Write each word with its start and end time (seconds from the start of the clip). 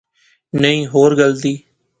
نئیں، 0.61 0.81
ہور 0.91 1.11
گل 1.19 1.31
دی 1.41 1.53